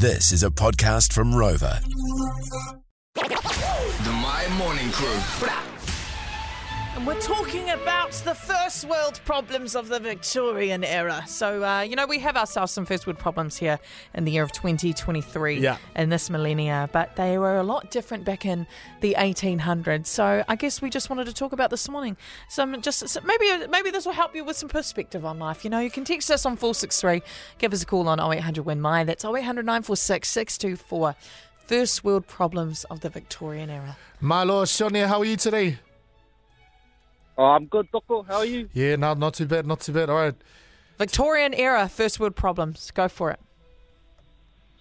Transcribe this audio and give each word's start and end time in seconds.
This 0.00 0.32
is 0.32 0.42
a 0.44 0.48
podcast 0.48 1.12
from 1.12 1.30
Rova. 1.34 1.78
The 3.14 4.12
Mai 4.12 4.48
Morning 4.56 4.90
Crew. 4.92 5.20
And 7.00 7.06
we're 7.06 7.18
talking 7.22 7.70
about 7.70 8.12
the 8.12 8.34
first 8.34 8.84
world 8.84 9.22
problems 9.24 9.74
of 9.74 9.88
the 9.88 9.98
Victorian 9.98 10.84
era. 10.84 11.24
So, 11.26 11.64
uh, 11.64 11.80
you 11.80 11.96
know, 11.96 12.06
we 12.06 12.18
have 12.18 12.36
ourselves 12.36 12.72
some 12.72 12.84
first 12.84 13.06
world 13.06 13.18
problems 13.18 13.56
here 13.56 13.78
in 14.12 14.26
the 14.26 14.30
year 14.32 14.42
of 14.42 14.52
2023 14.52 15.60
Yeah. 15.60 15.78
in 15.96 16.10
this 16.10 16.28
millennia, 16.28 16.90
but 16.92 17.16
they 17.16 17.38
were 17.38 17.56
a 17.56 17.62
lot 17.62 17.90
different 17.90 18.26
back 18.26 18.44
in 18.44 18.66
the 19.00 19.14
1800s. 19.16 20.08
So, 20.08 20.44
I 20.46 20.56
guess 20.56 20.82
we 20.82 20.90
just 20.90 21.08
wanted 21.08 21.24
to 21.24 21.32
talk 21.32 21.52
about 21.54 21.70
this 21.70 21.88
morning. 21.88 22.18
Some 22.50 22.82
just 22.82 23.08
so 23.08 23.20
maybe 23.24 23.66
maybe 23.68 23.90
this 23.90 24.04
will 24.04 24.12
help 24.12 24.36
you 24.36 24.44
with 24.44 24.58
some 24.58 24.68
perspective 24.68 25.24
on 25.24 25.38
life. 25.38 25.64
You 25.64 25.70
know, 25.70 25.80
you 25.80 25.90
can 25.90 26.04
text 26.04 26.30
us 26.30 26.44
on 26.44 26.58
463, 26.58 27.22
give 27.56 27.72
us 27.72 27.82
a 27.82 27.86
call 27.86 28.08
on 28.08 28.20
0800 28.20 28.66
Win 28.66 28.78
Mai. 28.82 29.04
That's 29.04 29.24
0800 29.24 29.64
946 29.64 30.28
624. 30.28 31.14
First 31.66 32.04
world 32.04 32.26
problems 32.26 32.84
of 32.90 33.00
the 33.00 33.08
Victorian 33.08 33.70
era. 33.70 33.96
My 34.20 34.42
lord, 34.42 34.68
Sonia, 34.68 35.08
how 35.08 35.20
are 35.20 35.24
you 35.24 35.36
today? 35.38 35.78
Oh, 37.40 37.44
I'm 37.46 37.64
good, 37.64 37.90
Doko. 37.90 38.26
How 38.26 38.36
are 38.36 38.44
you? 38.44 38.68
Yeah, 38.74 38.96
no, 38.96 39.14
not 39.14 39.32
too 39.32 39.46
bad, 39.46 39.66
not 39.66 39.80
too 39.80 39.92
bad. 39.92 40.10
All 40.10 40.16
right. 40.16 40.34
Victorian 40.98 41.54
era 41.54 41.88
first 41.88 42.20
world 42.20 42.36
problems. 42.36 42.90
Go 42.90 43.08
for 43.08 43.30
it. 43.30 43.40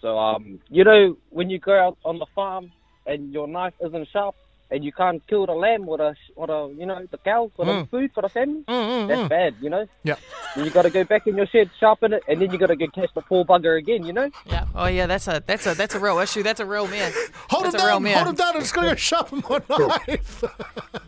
So, 0.00 0.16
um, 0.16 0.60
you 0.70 0.84
know, 0.84 1.16
when 1.30 1.50
you 1.50 1.58
go 1.58 1.76
out 1.76 1.98
on 2.04 2.20
the 2.20 2.26
farm 2.32 2.70
and 3.06 3.32
your 3.32 3.48
knife 3.48 3.74
isn't 3.84 4.06
sharp 4.12 4.36
and 4.70 4.84
you 4.84 4.92
can't 4.92 5.20
kill 5.26 5.46
the 5.46 5.52
lamb 5.52 5.88
or 5.88 5.98
the, 5.98 6.14
or 6.36 6.46
the 6.46 6.74
you 6.78 6.86
know, 6.86 7.04
the 7.10 7.18
cow 7.18 7.50
for 7.56 7.64
the 7.64 7.72
Mm. 7.72 7.90
food 7.90 8.10
for 8.14 8.22
the 8.22 8.28
family, 8.28 8.62
Mm, 8.68 8.74
mm, 8.86 9.08
that's 9.08 9.20
mm. 9.22 9.28
bad, 9.28 9.54
you 9.60 9.68
know? 9.70 9.86
Yeah. 10.04 10.14
You 10.56 10.70
got 10.70 10.82
to 10.82 10.90
go 10.90 11.02
back 11.02 11.26
in 11.26 11.36
your 11.36 11.46
shed, 11.46 11.70
sharpen 11.80 12.12
it, 12.12 12.22
and 12.28 12.40
then 12.40 12.52
you 12.52 12.58
got 12.58 12.68
to 12.68 12.76
go 12.76 12.86
catch 12.86 13.12
the 13.14 13.22
poor 13.22 13.44
bugger 13.44 13.76
again, 13.76 14.04
you 14.06 14.12
know? 14.12 14.30
Yeah. 14.46 14.66
Oh 14.76 14.86
yeah, 14.86 15.06
that's 15.06 15.26
a 15.26 15.42
that's 15.44 15.66
a 15.66 15.74
that's 15.74 15.96
a 15.96 15.98
real 15.98 16.18
issue. 16.20 16.44
That's 16.44 16.60
a 16.60 16.66
real 16.66 16.86
man. 16.86 17.12
Hold 17.50 17.64
that's 17.64 17.74
him 17.74 17.80
a 17.80 17.84
real 17.84 17.94
down, 17.96 18.02
man. 18.04 18.14
hold 18.14 18.28
him 18.28 18.34
down. 18.36 18.54
I'm 18.54 18.60
just 18.60 18.72
going 18.74 18.86
to 18.86 18.92
go 18.92 18.96
sharpen 18.96 19.42
my 19.50 19.60
knife. 19.68 20.44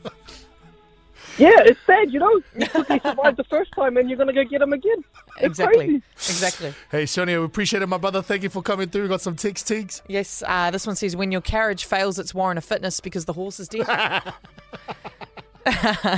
Yeah, 1.39 1.51
it's 1.65 1.81
bad, 1.87 2.13
you 2.13 2.19
know? 2.19 2.41
You 2.57 2.67
quickly 2.69 3.01
survived 3.01 3.37
the 3.37 3.45
first 3.45 3.71
time 3.73 3.97
and 3.97 4.09
you're 4.09 4.17
going 4.17 4.29
to 4.29 4.33
go 4.33 4.45
get 4.49 4.63
him 4.63 4.73
again. 4.73 5.05
It's 5.37 5.45
Exactly. 5.47 5.77
crazy. 5.87 6.03
Exactly. 6.15 6.75
hey, 6.91 7.05
Sonia, 7.07 7.39
we 7.41 7.45
appreciate 7.45 7.83
it, 7.83 7.87
my 7.89 7.99
brother. 7.99 8.23
Thank 8.23 8.43
you 8.43 8.49
for 8.49 8.63
coming 8.63 8.89
through. 8.89 9.03
We 9.03 9.09
Got 9.09 9.21
some 9.21 9.37
text 9.37 9.69
teaks. 9.69 10.03
Yes. 10.09 10.43
Uh, 10.47 10.71
this 10.71 10.87
one 10.87 10.97
says 10.97 11.15
when 11.17 11.31
your 11.33 11.41
carriage 11.43 11.85
fails 11.85 12.19
its 12.19 12.33
warrant 12.35 12.59
of 12.59 12.65
fitness 12.65 13.01
because 13.01 13.25
the 13.27 13.33
horse 13.35 13.61
is 13.61 13.69
dead. 13.69 13.87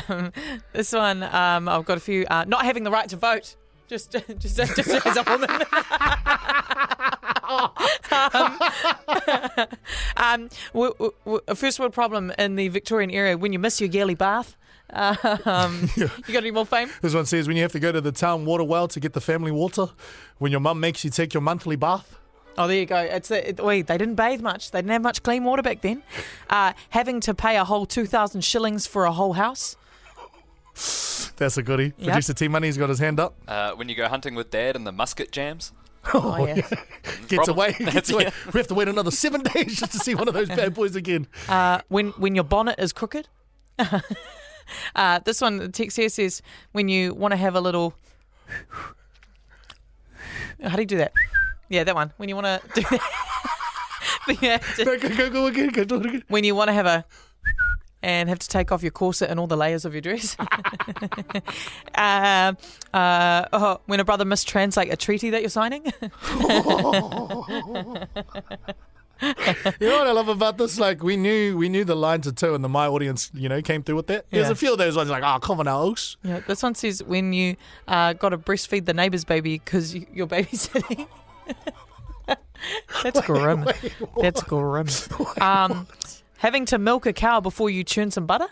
um, 0.08 0.32
this 0.72 0.92
one, 0.92 1.22
um, 1.24 1.68
I've 1.68 1.84
got 1.84 1.96
a 1.96 2.00
few. 2.00 2.24
Uh, 2.30 2.44
not 2.46 2.64
having 2.64 2.84
the 2.84 2.90
right 2.90 3.08
to 3.08 3.16
vote. 3.16 3.56
Just, 3.88 4.12
just, 4.38 4.56
just 4.56 4.78
as 5.06 5.16
a 5.16 5.22
woman. 5.28 5.50
um, 7.48 8.58
um, 10.34 10.48
w- 10.72 10.92
w- 10.94 11.12
w- 11.24 11.40
a 11.48 11.54
first 11.54 11.78
world 11.80 11.92
problem 11.92 12.32
in 12.38 12.56
the 12.56 12.68
Victorian 12.68 13.10
era 13.10 13.36
when 13.36 13.52
you 13.52 13.58
miss 13.58 13.80
your 13.80 13.90
yearly 13.90 14.14
bath. 14.14 14.56
Um, 14.94 15.90
You 15.96 16.08
got 16.32 16.36
any 16.42 16.50
more 16.50 16.64
fame? 16.64 16.88
This 17.02 17.14
one 17.14 17.26
says 17.26 17.46
when 17.46 17.56
you 17.58 17.62
have 17.62 17.72
to 17.72 17.80
go 17.80 17.92
to 17.92 18.00
the 18.00 18.12
town 18.12 18.46
water 18.46 18.64
well 18.64 18.88
to 18.88 18.98
get 19.00 19.12
the 19.12 19.20
family 19.20 19.50
water, 19.52 19.88
when 20.38 20.50
your 20.50 20.60
mum 20.62 20.80
makes 20.80 21.04
you 21.04 21.10
take 21.10 21.34
your 21.34 21.42
monthly 21.42 21.76
bath. 21.76 22.16
Oh, 22.56 22.66
there 22.66 22.78
you 22.78 22.86
go. 22.86 22.96
It's 22.96 23.30
a, 23.30 23.50
it, 23.50 23.60
wait, 23.62 23.86
they 23.86 23.98
didn't 23.98 24.14
bathe 24.14 24.40
much. 24.40 24.70
They 24.70 24.78
didn't 24.80 24.92
have 24.92 25.02
much 25.02 25.22
clean 25.22 25.44
water 25.44 25.62
back 25.62 25.82
then. 25.82 26.02
Uh, 26.48 26.72
having 26.90 27.20
to 27.20 27.34
pay 27.34 27.56
a 27.58 27.64
whole 27.64 27.84
two 27.86 28.06
thousand 28.06 28.40
shillings 28.44 28.86
for 28.86 29.04
a 29.04 29.12
whole 29.12 29.34
house. 29.34 29.76
That's 31.36 31.56
a 31.56 31.62
goodie. 31.62 31.92
Yep. 31.98 32.06
Producer 32.08 32.34
T 32.34 32.48
Money's 32.48 32.76
got 32.78 32.88
his 32.88 32.98
hand 32.98 33.20
up. 33.20 33.34
Uh, 33.46 33.72
when 33.72 33.88
you 33.88 33.94
go 33.94 34.08
hunting 34.08 34.34
with 34.34 34.50
dad 34.50 34.74
and 34.74 34.86
the 34.86 34.92
musket 34.92 35.30
jams. 35.32 35.72
Oh, 36.14 36.44
yeah. 36.46 36.54
Gets 37.28 37.44
Problem- 37.46 37.56
away. 37.56 37.72
Gets 37.78 38.10
away. 38.10 38.24
yeah. 38.24 38.30
We 38.52 38.58
have 38.60 38.66
to 38.68 38.74
wait 38.74 38.88
another 38.88 39.10
seven 39.10 39.42
days 39.54 39.76
just 39.78 39.92
to 39.92 39.98
see 39.98 40.14
one 40.14 40.28
of 40.28 40.34
those 40.34 40.48
bad 40.48 40.74
boys 40.74 40.96
again. 40.96 41.26
Uh, 41.48 41.80
when 41.88 42.08
when 42.12 42.34
your 42.34 42.44
bonnet 42.44 42.76
is 42.78 42.92
crooked. 42.92 43.28
uh, 44.96 45.18
this 45.24 45.40
one, 45.40 45.58
the 45.58 45.68
text 45.68 45.96
here 45.96 46.08
says 46.08 46.42
when 46.72 46.88
you 46.88 47.14
want 47.14 47.32
to 47.32 47.36
have 47.36 47.54
a 47.54 47.60
little. 47.60 47.94
How 50.62 50.74
do 50.76 50.82
you 50.82 50.86
do 50.86 50.96
that? 50.98 51.12
Yeah, 51.68 51.84
that 51.84 51.94
one. 51.94 52.12
When 52.16 52.28
you 52.28 52.34
want 52.36 52.46
to 52.46 52.60
do 52.74 52.82
that. 52.90 53.00
But 54.26 54.42
you 54.42 54.48
have 54.50 54.76
to- 54.76 54.84
Go, 54.84 54.98
go, 54.98 55.08
go, 55.16 55.30
go 55.30 55.46
again. 55.46 55.68
Go 55.70 55.84
do 55.84 55.96
it 56.00 56.06
again. 56.06 56.24
when 56.28 56.44
you 56.44 56.54
want 56.54 56.68
to 56.68 56.72
have 56.74 56.86
a 56.86 57.04
and 58.02 58.28
have 58.28 58.38
to 58.38 58.48
take 58.48 58.70
off 58.72 58.82
your 58.82 58.90
corset 58.92 59.28
and 59.30 59.40
all 59.40 59.46
the 59.46 59.56
layers 59.56 59.84
of 59.84 59.92
your 59.94 60.00
dress. 60.00 60.36
uh, 61.94 62.52
uh, 62.94 63.44
oh, 63.52 63.80
when 63.86 64.00
a 64.00 64.04
brother 64.04 64.24
mistranslate 64.24 64.92
a 64.92 64.96
treaty 64.96 65.30
that 65.30 65.40
you're 65.42 65.50
signing. 65.50 65.92
You 69.20 69.34
know 69.88 69.98
what 69.98 70.06
I 70.06 70.12
love 70.12 70.28
about 70.28 70.58
this? 70.58 70.78
Like 70.78 71.02
we 71.02 71.16
knew 71.16 71.56
we 71.56 71.68
knew 71.68 71.84
the 71.84 71.96
lines 71.96 72.24
to 72.26 72.32
two, 72.32 72.54
and 72.54 72.62
the 72.62 72.68
my 72.68 72.86
audience, 72.86 73.32
you 73.34 73.48
know, 73.48 73.60
came 73.60 73.82
through 73.82 73.96
with 73.96 74.06
that. 74.06 74.26
There's 74.30 74.46
Yeah. 74.46 74.52
a 74.52 74.54
few 74.54 74.70
of 74.70 74.78
those 74.78 74.94
ones 74.96 75.10
like, 75.10 75.24
oh, 75.24 75.40
come 75.40 75.58
on, 75.58 75.66
Alex. 75.66 76.16
yeah, 76.22 76.38
this 76.46 76.62
one 76.62 76.76
says 76.76 77.02
when 77.02 77.32
you 77.32 77.56
uh, 77.88 78.12
got 78.12 78.28
to 78.28 78.38
breastfeed 78.38 78.84
the 78.84 78.94
neighbour's 78.94 79.24
baby 79.24 79.58
because 79.58 79.92
you, 79.92 80.06
you're 80.12 80.28
babysitting. 80.28 81.08
That's 83.02 83.20
grim. 83.22 83.66
That's 84.20 84.40
grim. 84.44 84.86
Um, 85.40 85.88
having 86.38 86.64
to 86.66 86.78
milk 86.78 87.06
a 87.06 87.12
cow 87.12 87.40
before 87.40 87.70
you 87.70 87.84
churn 87.84 88.10
some 88.10 88.26
butter. 88.26 88.48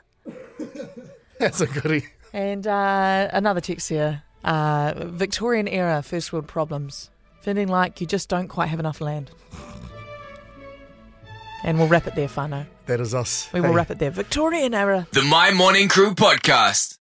That's 1.40 1.60
a 1.60 1.66
goodie. 1.66 2.06
And 2.32 2.66
uh, 2.66 3.28
another 3.32 3.60
text 3.60 3.88
here 3.88 4.22
uh, 4.44 4.92
Victorian 5.06 5.66
era 5.68 6.02
first 6.02 6.32
world 6.32 6.46
problems. 6.46 7.10
Feeling 7.42 7.68
like 7.68 8.00
you 8.00 8.06
just 8.06 8.28
don't 8.28 8.48
quite 8.48 8.66
have 8.66 8.80
enough 8.80 9.00
land. 9.00 9.30
And 11.64 11.78
we'll 11.78 11.88
wrap 11.88 12.06
it 12.06 12.14
there, 12.14 12.28
Fano. 12.28 12.66
That 12.86 13.00
is 13.00 13.14
us. 13.14 13.48
We 13.52 13.60
will 13.60 13.70
Hey. 13.70 13.74
wrap 13.74 13.90
it 13.90 13.98
there. 13.98 14.10
Victorian 14.10 14.74
era. 14.74 15.06
The 15.12 15.22
Mai 15.22 15.50
Morning 15.52 15.88
Crew 15.88 16.14
podcast. 16.14 16.98